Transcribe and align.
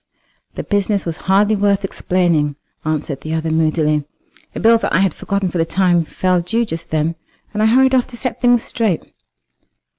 "The 0.55 0.63
business 0.63 1.05
was 1.05 1.17
hardly 1.29 1.55
worth 1.55 1.85
explaining," 1.85 2.55
answered 2.83 3.21
the 3.21 3.35
other 3.35 3.51
moodily. 3.51 4.03
"A 4.55 4.59
bill 4.59 4.79
that 4.79 4.91
I 4.91 4.97
had 5.01 5.13
forgotten 5.13 5.49
for 5.51 5.59
the 5.59 5.63
time 5.63 6.05
fell 6.05 6.41
due 6.41 6.65
just 6.65 6.89
then, 6.89 7.13
and 7.53 7.61
I 7.61 7.67
hurried 7.67 7.93
off 7.93 8.07
to 8.07 8.17
set 8.17 8.41
things 8.41 8.63
straight." 8.63 9.03